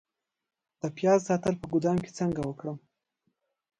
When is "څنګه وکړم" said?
2.19-2.77